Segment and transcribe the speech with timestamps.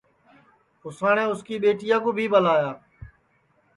[0.85, 2.71] اُساٹؔے اُس کی ٻیٹیا کُو بھی ٻلایا